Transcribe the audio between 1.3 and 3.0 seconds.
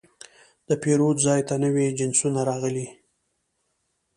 ته نوي جنسونه راغلي.